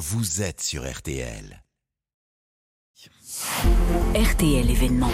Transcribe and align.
vous 0.00 0.40
êtes 0.40 0.62
sur 0.62 0.90
RTL. 0.90 1.62
RTL 4.14 4.70
événement. 4.70 5.10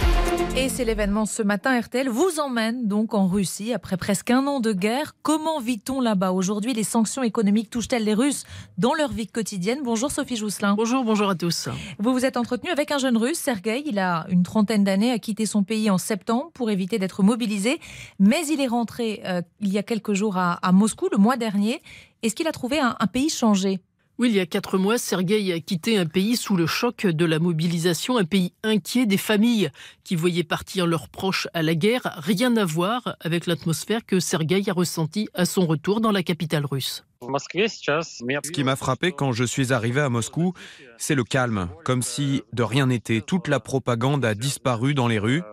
Et 0.55 0.69
c'est 0.69 0.85
l'événement 0.85 1.25
ce 1.25 1.43
matin. 1.43 1.77
RTL 1.77 2.07
vous 2.07 2.39
emmène 2.39 2.87
donc 2.87 3.13
en 3.13 3.27
Russie 3.27 3.73
après 3.73 3.97
presque 3.97 4.31
un 4.31 4.47
an 4.47 4.61
de 4.61 4.71
guerre. 4.71 5.13
Comment 5.23 5.59
vit-on 5.59 5.99
là-bas 5.99 6.31
aujourd'hui? 6.31 6.73
Les 6.73 6.85
sanctions 6.85 7.21
économiques 7.21 7.69
touchent-elles 7.69 8.05
les 8.05 8.13
Russes 8.13 8.45
dans 8.77 8.93
leur 8.93 9.11
vie 9.11 9.27
quotidienne? 9.27 9.79
Bonjour 9.83 10.09
Sophie 10.09 10.37
Jousselin. 10.37 10.75
Bonjour, 10.75 11.03
bonjour 11.03 11.29
à 11.31 11.35
tous. 11.35 11.67
Vous 11.99 12.13
vous 12.13 12.23
êtes 12.23 12.37
entretenu 12.37 12.69
avec 12.69 12.89
un 12.89 12.97
jeune 12.97 13.17
russe, 13.17 13.39
Sergueï. 13.39 13.83
Il 13.85 13.99
a 13.99 14.25
une 14.29 14.43
trentaine 14.43 14.85
d'années, 14.85 15.11
a 15.11 15.19
quitté 15.19 15.45
son 15.45 15.63
pays 15.63 15.89
en 15.89 15.97
septembre 15.97 16.49
pour 16.53 16.69
éviter 16.69 16.97
d'être 16.97 17.23
mobilisé. 17.23 17.81
Mais 18.19 18.47
il 18.47 18.61
est 18.61 18.67
rentré 18.67 19.21
euh, 19.25 19.41
il 19.59 19.73
y 19.73 19.77
a 19.77 19.83
quelques 19.83 20.13
jours 20.13 20.37
à, 20.37 20.53
à 20.65 20.71
Moscou 20.71 21.09
le 21.11 21.17
mois 21.17 21.35
dernier. 21.35 21.81
Est-ce 22.23 22.35
qu'il 22.35 22.47
a 22.47 22.53
trouvé 22.53 22.79
un, 22.79 22.95
un 22.97 23.07
pays 23.07 23.29
changé? 23.29 23.81
Oui, 24.19 24.29
il 24.29 24.35
y 24.35 24.39
a 24.39 24.47
quatre 24.47 24.79
mois, 24.79 24.97
Sergueï 24.97 25.51
a 25.51 25.59
quitté 25.59 25.95
un 25.95 26.07
pays 26.07 26.37
sous 26.37 26.55
le 26.55 26.65
choc 26.65 27.05
de 27.05 27.23
la 27.23 27.37
mobilisation, 27.37 28.17
un 28.17 28.23
pays 28.23 28.51
inquiet 28.63 29.05
des 29.05 29.17
familles 29.17 29.69
qui 30.03 30.15
voyaient 30.15 30.43
partir 30.43 30.87
leurs 30.87 31.07
proches 31.07 31.47
à 31.53 31.61
la 31.61 31.75
guerre. 31.75 32.15
Rien 32.17 32.57
à 32.57 32.65
voir 32.65 33.15
avec 33.19 33.45
l'atmosphère 33.45 34.03
que 34.07 34.19
Sergueï 34.19 34.71
a 34.71 34.73
ressentie 34.73 35.29
à 35.35 35.45
son 35.45 35.67
retour 35.67 36.01
dans 36.01 36.11
la 36.11 36.23
capitale 36.23 36.65
russe. 36.65 37.03
Ce 37.27 38.51
qui 38.51 38.63
m'a 38.63 38.75
frappé 38.75 39.11
quand 39.11 39.31
je 39.31 39.43
suis 39.43 39.73
arrivé 39.73 40.01
à 40.01 40.09
Moscou, 40.09 40.53
c'est 40.97 41.15
le 41.15 41.23
calme, 41.23 41.69
comme 41.83 42.01
si 42.01 42.43
de 42.53 42.63
rien 42.63 42.87
n'était. 42.87 43.21
Toute 43.21 43.47
la 43.47 43.59
propagande 43.59 44.25
a 44.25 44.33
disparu 44.33 44.93
dans 44.93 45.07
les 45.07 45.19
rues. 45.19 45.43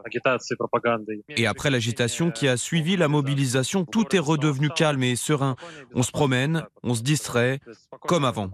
Et 1.37 1.47
après 1.47 1.71
l'agitation 1.71 2.31
qui 2.31 2.49
a 2.49 2.57
suivi 2.57 2.97
la 2.97 3.09
mobilisation, 3.09 3.85
tout 3.85 4.15
est 4.15 4.21
redevenu 4.21 4.71
calme 4.71 5.03
et 5.03 5.17
serein. 5.17 5.57
On 5.95 6.03
se 6.03 6.13
promène, 6.13 6.65
on 6.83 6.95
se 6.95 7.03
distrait, 7.03 7.61
comme 8.03 8.25
avant. 8.25 8.51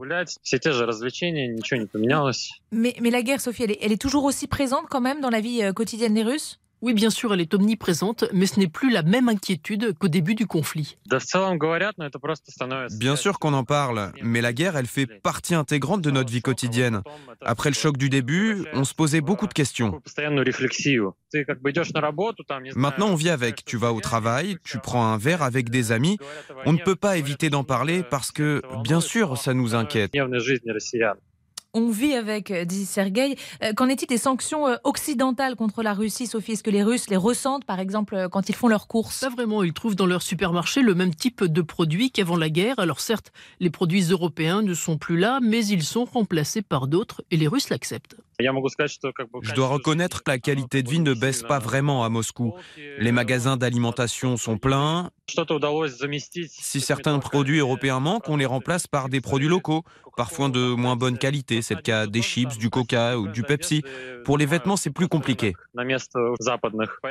Mais, 2.73 2.95
mais 3.00 3.11
la 3.11 3.23
guerre, 3.23 3.41
Sophie, 3.41 3.64
elle 3.64 3.73
est, 3.73 3.78
elle 3.83 3.92
est 3.92 4.00
toujours 4.00 4.25
aussi 4.25 4.47
présente 4.47 4.86
quand 4.89 5.00
même 5.00 5.20
dans 5.20 5.30
la 5.30 5.41
vie 5.41 5.62
euh, 5.62 5.73
quotidienne 5.73 6.14
des 6.14 6.23
Russes? 6.23 6.61
Oui, 6.83 6.95
bien 6.95 7.11
sûr, 7.11 7.34
elle 7.34 7.41
est 7.41 7.53
omniprésente, 7.53 8.25
mais 8.33 8.47
ce 8.47 8.59
n'est 8.59 8.69
plus 8.69 8.91
la 8.91 9.03
même 9.03 9.28
inquiétude 9.28 9.95
qu'au 9.98 10.09
début 10.09 10.34
du 10.34 10.47
conflit. 10.47 10.97
Bien 12.98 13.17
sûr 13.17 13.39
qu'on 13.39 13.53
en 13.53 13.64
parle, 13.64 14.12
mais 14.23 14.41
la 14.41 14.53
guerre, 14.53 14.77
elle 14.77 14.86
fait 14.86 15.06
partie 15.06 15.55
intégrante 15.55 16.01
de 16.01 16.11
notre 16.11 16.33
vie 16.33 16.42
quotidienne. 16.42 17.03
Après 17.42 17.70
le 17.70 17.75
choc 17.75 17.97
du 17.97 18.08
début, 18.08 18.64
on 18.73 18.84
se 18.84 18.95
posait 18.95 19.20
beaucoup 19.20 19.47
de 19.47 19.53
questions. 19.53 20.01
Maintenant, 22.77 23.08
on 23.08 23.14
vit 23.14 23.31
avec. 23.31 23.64
Tu 23.64 23.77
vas 23.77 23.92
au 23.92 24.01
travail, 24.01 24.56
tu 24.64 24.78
prends 24.78 25.05
un 25.05 25.19
verre 25.19 25.42
avec 25.42 25.70
des 25.70 25.92
amis. 25.92 26.19
On 26.64 26.73
ne 26.73 26.78
peut 26.78 26.97
pas 26.97 27.17
éviter 27.17 27.51
d'en 27.51 27.64
parler 27.64 28.03
parce 28.03 28.33
que, 28.33 28.62
bien 28.83 29.01
sûr, 29.01 29.36
ça 29.36 29.55
nous 29.55 29.75
inquiète. 29.75 30.12
On 31.73 31.89
vit 31.89 32.15
avec, 32.15 32.51
euh, 32.51 32.65
dit 32.65 32.85
Sergueï. 32.85 33.37
Euh, 33.63 33.73
qu'en 33.75 33.89
est-il 33.89 34.07
des 34.07 34.19
sanctions 34.19 34.67
euh, 34.67 34.77
occidentales 34.83 35.55
contre 35.55 35.85
la 35.85 35.95
Russie, 35.95 36.27
Sophie? 36.27 36.53
Est-ce 36.53 36.65
que 36.65 36.71
les 36.71 36.83
Russes 36.83 37.09
les 37.09 37.17
ressentent, 37.17 37.65
par 37.65 37.79
exemple, 37.79 38.29
quand 38.33 38.49
ils 38.49 38.57
font 38.57 38.67
leurs 38.67 38.89
courses? 38.89 39.21
Pas 39.21 39.29
vraiment. 39.29 39.63
Ils 39.63 39.73
trouvent 39.73 39.95
dans 39.95 40.07
leur 40.07 40.23
supermarché 40.23 40.83
le 40.83 40.97
même 40.97 41.15
type 41.15 41.45
de 41.45 41.63
produits 41.63 42.11
qu'avant 42.11 42.37
la 42.37 42.51
guerre. 42.51 42.81
Alors 42.81 42.98
certes, 42.98 43.33
les 43.61 43.71
produits 43.71 44.03
européens 44.03 44.63
ne 44.63 44.75
sont 44.75 44.98
plus 44.98 45.17
là, 45.17 45.39
mais 45.41 45.65
ils 45.65 45.85
sont 45.85 46.05
remplacés 46.05 46.63
par 46.63 46.89
d'autres 46.89 47.23
et 47.31 47.37
les 47.37 47.47
Russes 47.47 47.71
l'acceptent. 47.71 48.17
Je 48.41 49.55
dois 49.55 49.69
reconnaître 49.69 50.22
que 50.22 50.30
la 50.30 50.38
qualité 50.38 50.83
de 50.83 50.91
vie 50.91 51.00
ne 51.00 51.14
baisse 51.14 51.42
pas 51.42 51.58
vraiment 51.58 52.05
à 52.05 52.08
Moscou. 52.08 52.55
Les 52.98 53.12
magasins 53.12 53.56
d'alimentation 53.56 54.36
sont 54.36 54.58
pleins. 54.58 55.10
Si 56.48 56.80
certains 56.80 57.18
produits 57.18 57.58
européens 57.58 58.00
manquent, 58.00 58.28
on 58.28 58.36
les 58.36 58.46
remplace 58.46 58.86
par 58.86 59.08
des 59.08 59.20
produits 59.20 59.48
locaux, 59.48 59.84
parfois 60.16 60.48
de 60.48 60.74
moins 60.74 60.96
bonne 60.96 61.18
qualité. 61.18 61.62
C'est 61.62 61.74
le 61.74 61.83
cas 61.83 62.06
des 62.06 62.22
chips, 62.22 62.58
du 62.58 62.68
coca 62.68 63.18
ou 63.18 63.28
du 63.28 63.42
Pepsi. 63.42 63.83
Pour 64.24 64.38
les 64.38 64.46
vêtements, 64.46 64.77
c'est 64.77 64.91
plus 64.91 65.08
compliqué. 65.08 65.55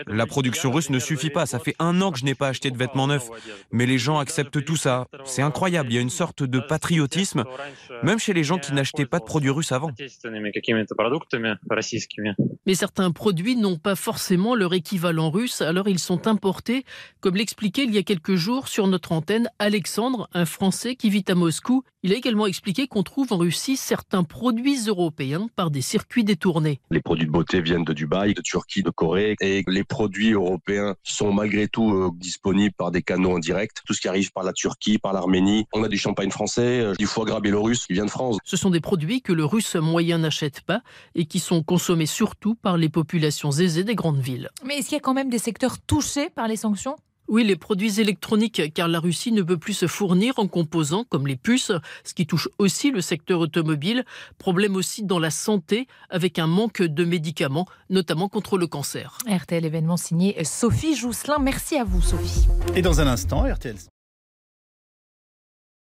La 0.07 0.25
production 0.25 0.71
russe 0.71 0.89
ne 0.89 0.99
suffit 0.99 1.29
pas. 1.29 1.45
Ça 1.45 1.59
fait 1.59 1.75
un 1.79 2.01
an 2.01 2.11
que 2.11 2.19
je 2.19 2.25
n'ai 2.25 2.35
pas 2.35 2.49
acheté 2.49 2.71
de 2.71 2.77
vêtements 2.77 3.07
neufs. 3.07 3.29
Mais 3.71 3.85
les 3.85 3.97
gens 3.97 4.19
acceptent 4.19 4.63
tout 4.63 4.75
ça. 4.75 5.05
C'est 5.25 5.41
incroyable. 5.41 5.91
Il 5.91 5.95
y 5.95 5.97
a 5.97 6.01
une 6.01 6.09
sorte 6.09 6.43
de 6.43 6.59
patriotisme, 6.59 7.45
même 8.03 8.19
chez 8.19 8.33
les 8.33 8.43
gens 8.43 8.57
qui 8.57 8.73
n'achetaient 8.73 9.05
pas 9.05 9.19
de 9.19 9.25
produits 9.25 9.49
russes 9.49 9.71
avant. 9.71 9.91
Mais 12.65 12.75
certains 12.75 13.11
produits 13.11 13.55
n'ont 13.55 13.77
pas 13.77 13.95
forcément 13.95 14.55
leur 14.55 14.73
équivalent 14.73 15.29
russe, 15.29 15.61
alors 15.61 15.87
ils 15.87 15.99
sont 15.99 16.27
importés, 16.27 16.85
comme 17.19 17.35
l'expliquait 17.35 17.83
il 17.83 17.93
y 17.93 17.97
a 17.97 18.03
quelques 18.03 18.35
jours 18.35 18.67
sur 18.67 18.87
notre 18.87 19.11
antenne 19.11 19.49
Alexandre, 19.59 20.29
un 20.33 20.45
Français 20.45 20.95
qui 20.95 21.09
vit 21.09 21.25
à 21.27 21.35
Moscou. 21.35 21.83
Il 22.01 22.13
a 22.13 22.15
également 22.15 22.47
expliqué 22.47 22.87
qu'on 22.87 23.03
trouve 23.03 23.33
en 23.33 23.37
Russie 23.37 23.75
certains 23.75 24.23
produits 24.23 24.87
européens 24.87 25.49
par 25.57 25.69
des 25.69 25.81
circuits 25.81 26.23
détournés. 26.23 26.79
Les 26.91 27.01
produits 27.01 27.25
de 27.25 27.31
beauté 27.31 27.59
viennent 27.59 27.83
de 27.83 27.91
Dubaï, 27.91 28.33
de 28.33 28.41
Turquie, 28.41 28.83
de 28.83 28.89
Corée, 28.89 29.35
et 29.41 29.65
les 29.67 29.83
produits 29.83 30.31
européens 30.31 30.95
sont 31.03 31.33
malgré 31.33 31.67
tout 31.67 31.91
euh, 31.91 32.09
disponibles 32.15 32.73
par 32.77 32.91
des 32.91 33.01
canaux 33.01 33.33
en 33.33 33.39
direct. 33.39 33.81
Tout 33.85 33.93
ce 33.93 33.99
qui 33.99 34.07
arrive 34.07 34.31
par 34.31 34.45
la 34.45 34.53
Turquie, 34.53 34.97
par 34.97 35.11
l'Arménie. 35.11 35.65
On 35.73 35.83
a 35.83 35.89
du 35.89 35.97
champagne 35.97 36.31
français, 36.31 36.79
euh, 36.79 36.93
du 36.95 37.05
foie 37.05 37.25
gras 37.25 37.41
biélorusse 37.41 37.85
qui 37.85 37.91
vient 37.91 38.05
de 38.05 38.09
France. 38.09 38.37
Ce 38.45 38.55
sont 38.55 38.69
des 38.69 38.79
produits 38.79 39.21
que 39.21 39.33
le 39.33 39.43
russe 39.43 39.75
moyen 39.75 40.19
n'achète 40.19 40.61
pas 40.61 40.81
et 41.15 41.25
qui 41.25 41.39
sont 41.39 41.63
consommés 41.63 42.05
surtout 42.05 42.55
par 42.55 42.77
les 42.77 42.87
populations 42.87 43.51
aisées 43.51 43.83
des 43.83 43.95
grandes 43.95 44.21
villes. 44.21 44.49
Mais 44.65 44.77
est-ce 44.77 44.87
qu'il 44.87 44.95
y 44.95 44.99
a 44.99 45.01
quand 45.01 45.13
même 45.13 45.29
des 45.29 45.37
secteurs 45.37 45.79
touchés 45.79 46.29
par 46.29 46.47
les 46.47 46.55
sanctions? 46.55 46.95
Oui, 47.29 47.43
les 47.43 47.55
produits 47.55 47.99
électroniques, 48.01 48.73
car 48.73 48.87
la 48.87 48.99
Russie 48.99 49.31
ne 49.31 49.41
peut 49.41 49.57
plus 49.57 49.73
se 49.73 49.87
fournir 49.87 50.33
en 50.37 50.47
composants 50.47 51.05
comme 51.07 51.27
les 51.27 51.35
puces, 51.35 51.71
ce 52.03 52.13
qui 52.13 52.25
touche 52.25 52.49
aussi 52.57 52.91
le 52.91 53.01
secteur 53.01 53.39
automobile. 53.39 54.03
Problème 54.37 54.75
aussi 54.75 55.03
dans 55.03 55.19
la 55.19 55.29
santé, 55.29 55.87
avec 56.09 56.39
un 56.39 56.47
manque 56.47 56.81
de 56.81 57.05
médicaments, 57.05 57.67
notamment 57.89 58.29
contre 58.29 58.57
le 58.57 58.67
cancer. 58.67 59.17
RTL 59.27 59.63
événement 59.63 59.97
signé 59.97 60.43
Sophie 60.43 60.95
Jousselin. 60.95 61.37
Merci 61.39 61.77
à 61.77 61.83
vous, 61.83 62.01
Sophie. 62.01 62.47
Et 62.75 62.81
dans 62.81 62.99
un 62.99 63.07
instant, 63.07 63.43
RTL. 63.43 63.75